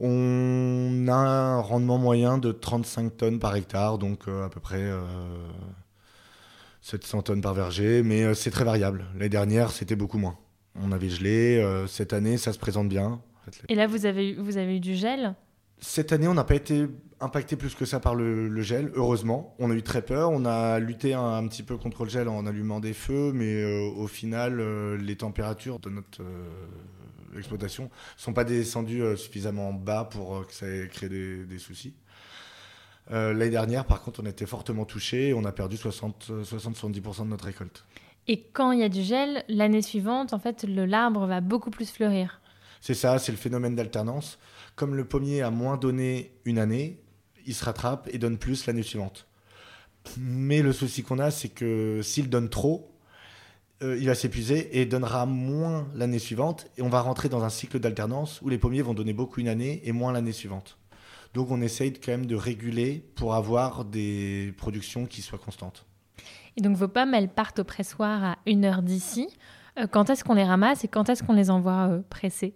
On 0.00 1.06
a 1.08 1.12
un 1.14 1.60
rendement 1.60 1.98
moyen 1.98 2.38
de 2.38 2.52
35 2.52 3.16
tonnes 3.16 3.38
par 3.38 3.54
hectare, 3.56 3.98
donc 3.98 4.26
euh, 4.28 4.44
à 4.44 4.48
peu 4.48 4.60
près 4.60 4.80
euh, 4.82 5.00
700 6.80 7.22
tonnes 7.22 7.40
par 7.40 7.54
verger, 7.54 8.02
mais 8.02 8.22
euh, 8.24 8.34
c'est 8.34 8.50
très 8.50 8.64
variable. 8.64 9.06
L'année 9.14 9.28
dernière, 9.28 9.70
c'était 9.70 9.96
beaucoup 9.96 10.18
moins. 10.18 10.36
On 10.82 10.92
avait 10.92 11.08
gelé, 11.08 11.58
euh, 11.58 11.86
cette 11.86 12.12
année, 12.12 12.36
ça 12.36 12.52
se 12.52 12.58
présente 12.58 12.88
bien. 12.88 13.20
Et 13.68 13.74
là, 13.74 13.86
vous 13.86 14.06
avez, 14.06 14.30
eu- 14.30 14.36
vous 14.36 14.56
avez 14.58 14.76
eu 14.76 14.80
du 14.80 14.94
gel? 14.94 15.34
Cette 15.78 16.12
année, 16.12 16.26
on 16.28 16.34
n'a 16.34 16.44
pas 16.44 16.54
été 16.54 16.86
impacté 17.20 17.56
plus 17.56 17.74
que 17.74 17.84
ça 17.84 18.00
par 18.00 18.14
le, 18.14 18.48
le 18.48 18.62
gel, 18.62 18.90
heureusement. 18.96 19.54
On 19.58 19.70
a 19.70 19.74
eu 19.74 19.82
très 19.82 20.02
peur. 20.02 20.30
On 20.30 20.44
a 20.44 20.78
lutté 20.78 21.14
un, 21.14 21.22
un 21.36 21.46
petit 21.46 21.62
peu 21.62 21.76
contre 21.76 22.04
le 22.04 22.10
gel 22.10 22.28
en 22.28 22.46
allumant 22.46 22.80
des 22.80 22.94
feux, 22.94 23.32
mais 23.32 23.62
euh, 23.62 23.90
au 23.96 24.06
final, 24.06 24.60
euh, 24.60 24.96
les 24.96 25.16
températures 25.16 25.78
de 25.78 25.90
notre 25.90 26.22
euh, 26.22 26.46
exploitation 27.38 27.90
sont 28.16 28.32
pas 28.32 28.44
descendues 28.44 29.02
euh, 29.02 29.16
suffisamment 29.16 29.72
bas 29.72 30.04
pour 30.04 30.36
euh, 30.36 30.44
que 30.44 30.52
ça 30.52 30.66
ait 30.66 30.88
créé 30.88 31.08
des, 31.08 31.44
des 31.44 31.58
soucis. 31.58 31.94
Euh, 33.10 33.32
L'année 33.32 33.50
dernière, 33.50 33.84
par 33.84 34.02
contre, 34.02 34.20
on 34.22 34.26
a 34.26 34.30
été 34.30 34.46
fortement 34.46 34.84
touché 34.84 35.28
et 35.28 35.34
on 35.34 35.44
a 35.44 35.52
perdu 35.52 35.76
60-70% 35.76 37.24
de 37.24 37.28
notre 37.28 37.44
récolte. 37.44 37.84
Et 38.26 38.40
quand 38.52 38.72
il 38.72 38.80
y 38.80 38.84
a 38.84 38.88
du 38.88 39.02
gel, 39.02 39.44
l'année 39.48 39.82
suivante, 39.82 40.32
en 40.32 40.38
fait, 40.38 40.64
l'arbre 40.64 41.26
va 41.26 41.40
beaucoup 41.40 41.70
plus 41.70 41.90
fleurir. 41.90 42.40
C'est 42.80 42.94
ça, 42.94 43.18
c'est 43.18 43.32
le 43.32 43.38
phénomène 43.38 43.74
d'alternance. 43.74 44.38
Comme 44.76 44.94
le 44.94 45.04
pommier 45.04 45.42
a 45.42 45.50
moins 45.50 45.76
donné 45.76 46.32
une 46.44 46.58
année, 46.58 47.02
il 47.46 47.54
se 47.54 47.64
rattrape 47.64 48.08
et 48.12 48.18
donne 48.18 48.38
plus 48.38 48.66
l'année 48.66 48.82
suivante. 48.82 49.26
Mais 50.18 50.62
le 50.62 50.72
souci 50.72 51.02
qu'on 51.02 51.18
a, 51.18 51.30
c'est 51.30 51.48
que 51.48 52.00
s'il 52.02 52.28
donne 52.30 52.48
trop, 52.48 52.93
euh, 53.82 53.98
il 53.98 54.06
va 54.06 54.14
s'épuiser 54.14 54.80
et 54.80 54.86
donnera 54.86 55.26
moins 55.26 55.88
l'année 55.94 56.18
suivante. 56.18 56.66
Et 56.76 56.82
on 56.82 56.88
va 56.88 57.00
rentrer 57.00 57.28
dans 57.28 57.44
un 57.44 57.50
cycle 57.50 57.78
d'alternance 57.78 58.40
où 58.42 58.48
les 58.48 58.58
pommiers 58.58 58.82
vont 58.82 58.94
donner 58.94 59.12
beaucoup 59.12 59.40
une 59.40 59.48
année 59.48 59.80
et 59.84 59.92
moins 59.92 60.12
l'année 60.12 60.32
suivante. 60.32 60.78
Donc 61.34 61.50
on 61.50 61.60
essaye 61.60 61.92
quand 61.92 62.12
même 62.12 62.26
de 62.26 62.36
réguler 62.36 63.04
pour 63.16 63.34
avoir 63.34 63.84
des 63.84 64.54
productions 64.56 65.06
qui 65.06 65.20
soient 65.20 65.38
constantes. 65.38 65.84
Et 66.56 66.60
donc 66.60 66.76
vos 66.76 66.88
pommes, 66.88 67.14
elles 67.14 67.28
partent 67.28 67.58
au 67.58 67.64
pressoir 67.64 68.22
à 68.22 68.38
une 68.46 68.64
heure 68.64 68.82
d'ici. 68.82 69.28
Euh, 69.78 69.86
quand 69.88 70.10
est-ce 70.10 70.22
qu'on 70.22 70.34
les 70.34 70.44
ramasse 70.44 70.84
et 70.84 70.88
quand 70.88 71.08
est-ce 71.08 71.24
qu'on 71.24 71.32
les 71.32 71.50
envoie 71.50 71.88
euh, 71.88 72.02
presser? 72.08 72.54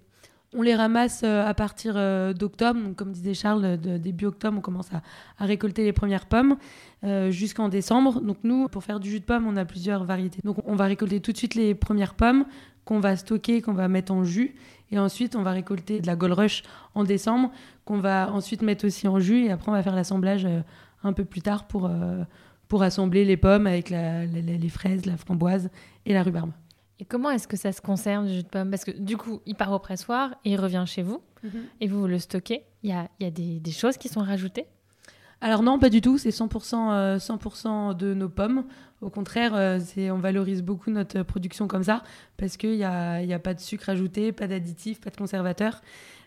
On 0.57 0.63
les 0.63 0.75
ramasse 0.75 1.23
euh, 1.25 1.47
à 1.47 1.53
partir 1.53 1.95
euh, 1.97 2.33
d'octobre. 2.33 2.81
Comme 2.97 3.13
disait 3.13 3.35
Charles, 3.35 3.65
euh, 3.65 3.77
de- 3.77 3.99
début 3.99 4.25
octobre, 4.25 4.57
on 4.59 4.63
commence 4.63 4.89
à, 4.93 5.45
récolter 5.45 5.85
les 5.85 5.93
premières 5.93 6.27
pommes 6.27 6.57
jusqu'en 7.31 7.69
décembre. 7.69 8.21
Donc, 8.21 8.39
nous, 8.43 8.67
pour 8.69 8.83
faire 8.83 8.99
du 8.99 9.09
jus 9.09 9.21
de 9.21 9.25
pomme, 9.25 9.47
on 9.47 9.57
a 9.57 9.65
plusieurs 9.65 10.05
variétés. 10.05 10.41
Donc, 10.43 10.57
on 10.67 10.75
va 10.75 10.87
récolter 10.87 11.21
tout 11.21 11.31
de 11.31 11.37
suite 11.37 11.55
les 11.55 11.75
premières 11.75 12.15
pommes 12.15 12.45
qu'on 12.85 12.99
va 12.99 13.15
stocker, 13.15 13.63
qu'on 13.63 13.75
va 13.75 13.87
mettre 13.87 14.13
en 14.13 14.25
jus. 14.25 14.57
Et 14.91 14.99
ensuite, 14.99 15.37
on 15.37 15.43
va 15.43 15.53
récolter 15.53 16.01
de 16.01 16.07
la 16.07 16.17
Gold 16.17 16.33
Rush 16.33 16.63
en 16.95 17.05
décembre, 17.05 17.53
qu'on 17.85 17.99
va 17.99 18.33
ensuite 18.33 18.63
mettre 18.63 18.85
aussi 18.87 19.07
en 19.07 19.21
jus. 19.21 19.45
Et 19.45 19.51
après, 19.53 19.69
on 19.71 19.75
va 19.75 19.83
faire 19.83 19.95
l'assemblage 19.95 20.49
un 21.05 21.13
peu 21.13 21.25
plus 21.25 21.43
tard 21.43 21.69
pour, 21.69 21.89
pour 22.67 22.83
assembler 22.83 23.25
les 23.25 23.37
pommes 23.37 23.69
avec 23.69 23.91
les 23.91 24.69
fraises, 24.69 25.07
la 25.07 25.17
framboise 25.17 25.71
et 26.05 26.15
la 26.15 26.25
rhubarbe. 26.25 26.51
Et 27.01 27.05
comment 27.05 27.31
est-ce 27.31 27.47
que 27.47 27.57
ça 27.57 27.73
se 27.73 27.81
conserve 27.81 28.27
du 28.27 28.35
jus 28.35 28.43
de 28.43 28.49
pomme 28.49 28.71
Parce 28.71 28.85
que 28.85 28.91
du 28.91 29.17
coup, 29.17 29.41
il 29.47 29.55
part 29.55 29.73
au 29.73 29.79
pressoir 29.79 30.35
et 30.45 30.53
il 30.53 30.61
revient 30.61 30.85
chez 30.87 31.03
vous 31.03 31.23
et 31.81 31.87
vous, 31.87 32.01
vous 32.01 32.07
le 32.07 32.19
stockez. 32.19 32.65
Il 32.83 32.91
y 32.91 32.93
a, 32.93 33.09
y 33.21 33.25
a 33.25 33.31
des, 33.31 33.61
des 33.61 33.71
choses 33.71 33.97
qui 33.97 34.09
sont 34.09 34.21
rajoutées? 34.21 34.67
Alors 35.41 35.63
non, 35.63 35.79
pas 35.79 35.91
du 35.91 36.01
tout. 36.01 36.19
C'est 36.19 36.31
100%, 36.31 36.91
euh, 36.91 37.19
100% 37.19 37.97
de 37.97 38.15
nos 38.15 38.29
pommes. 38.29 38.65
Au 39.01 39.11
contraire, 39.11 39.55
euh, 39.55 39.79
c'est, 39.81 40.11
on 40.11 40.19
valorise 40.19 40.63
beaucoup 40.63 40.91
notre 40.91 41.23
production 41.23 41.69
comme 41.69 41.85
ça 41.85 42.03
parce 42.37 42.57
qu'il 42.57 42.77
n'y 42.77 42.85
a, 42.85 43.23
y 43.23 43.33
a 43.33 43.39
pas 43.39 43.55
de 43.55 43.61
sucre 43.61 43.89
ajouté, 43.89 44.33
pas 44.33 44.49
d'additifs, 44.49 45.01
pas 45.01 45.11
de 45.11 45.17
conservateurs. 45.17 45.81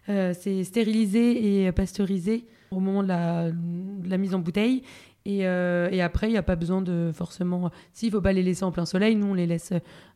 Euh, 0.10 0.34
c'est 0.40 0.64
stérilisé 0.64 1.66
et 1.66 1.72
pasteurisé 1.74 2.46
au 2.72 2.80
moment 2.80 3.04
de 3.04 3.10
la, 3.10 3.52
de 3.52 4.10
la 4.10 4.18
mise 4.18 4.34
en 4.34 4.40
bouteille. 4.40 4.84
Et, 5.26 5.48
euh, 5.48 5.90
et 5.92 6.02
après, 6.02 6.28
il 6.28 6.32
n'y 6.32 6.38
a 6.38 6.44
pas 6.44 6.56
besoin 6.56 6.82
de 6.82 7.12
forcément... 7.14 7.70
S'il 7.94 8.10
ne 8.10 8.14
faut 8.14 8.22
pas 8.22 8.34
les 8.34 8.44
laisser 8.44 8.64
en 8.64 8.72
plein 8.72 8.86
soleil, 8.86 9.16
nous, 9.16 9.28
on 9.28 9.34
les 9.34 9.46
laisse 9.48 9.74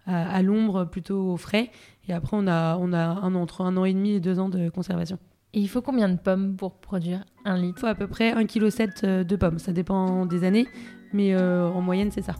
à, 0.08 0.36
à 0.36 0.42
l'ombre, 0.42 0.86
plutôt 0.86 1.32
au 1.32 1.38
frais. 1.38 1.70
Et 2.08 2.14
après, 2.14 2.36
on 2.38 2.48
a, 2.48 2.78
on 2.78 2.92
a 2.94 3.04
un, 3.04 3.36
entre 3.36 3.62
un 3.62 3.78
an 3.78 3.86
et 3.86 3.94
demi 3.94 4.12
et 4.14 4.20
deux 4.20 4.40
ans 4.40 4.50
de 4.50 4.70
conservation. 4.70 5.20
Et 5.54 5.60
il 5.60 5.70
faut 5.70 5.82
combien 5.82 6.10
de 6.10 6.18
pommes 6.18 6.56
pour 6.56 6.80
produire 6.80 7.24
un 7.46 7.58
Il 7.58 7.68
litre 7.68 7.80
faut 7.80 7.88
à 7.88 7.96
peu 7.96 8.08
près 8.08 8.34
1,7 8.34 9.24
kg 9.24 9.28
de 9.28 9.36
pommes. 9.36 9.58
Ça 9.58 9.72
dépend 9.72 10.26
des 10.26 10.44
années, 10.44 10.68
mais 11.14 11.34
euh, 11.34 11.70
en 11.70 11.82
moyenne, 11.82 12.12
c'est 12.12 12.24
ça. 12.24 12.36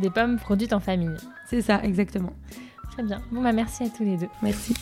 Des 0.00 0.10
pommes 0.10 0.36
produites 0.36 0.72
en 0.72 0.80
famille. 0.80 1.16
C'est 1.46 1.62
ça, 1.62 1.82
exactement. 1.82 2.32
Très 2.92 3.02
bien. 3.02 3.20
Bon, 3.32 3.42
bah 3.42 3.52
merci 3.52 3.84
à 3.84 3.88
tous 3.88 4.04
les 4.04 4.16
deux. 4.16 4.28
Merci. 4.42 4.74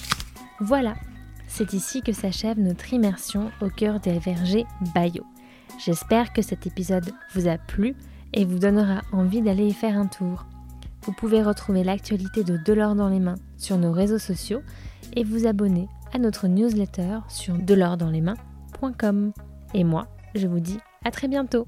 Voilà, 0.61 0.97
c'est 1.47 1.73
ici 1.73 2.03
que 2.03 2.13
s'achève 2.13 2.59
notre 2.59 2.93
immersion 2.93 3.51
au 3.63 3.71
cœur 3.71 4.01
des 4.01 4.19
vergers 4.19 4.67
Bayo. 4.95 5.25
J'espère 5.79 6.33
que 6.33 6.43
cet 6.43 6.67
épisode 6.67 7.13
vous 7.35 7.47
a 7.47 7.57
plu 7.57 7.95
et 8.33 8.45
vous 8.45 8.59
donnera 8.59 9.03
envie 9.13 9.43
d'aller 9.43 9.67
y 9.67 9.73
faire 9.73 9.97
un 9.97 10.07
tour. 10.07 10.45
Vous 11.03 11.13
pouvez 11.13 11.43
retrouver 11.43 11.85
l'actualité 11.85 12.43
de 12.43 12.57
Delors 12.57 12.97
dans 12.97 13.09
les 13.09 13.21
mains 13.21 13.37
sur 13.57 13.79
nos 13.79 13.93
réseaux 13.93 14.19
sociaux 14.19 14.61
et 15.15 15.23
vous 15.23 15.47
abonner 15.47 15.89
à 16.13 16.19
notre 16.19 16.49
newsletter 16.49 17.21
sur 17.29 17.55
delordsdanslesmains.com. 17.55 19.33
Et 19.73 19.85
moi, 19.85 20.09
je 20.35 20.49
vous 20.49 20.61
dis 20.61 20.79
à 21.05 21.11
très 21.13 21.29
bientôt 21.29 21.65